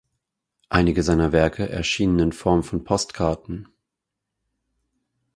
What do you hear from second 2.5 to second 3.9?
von Postkarten.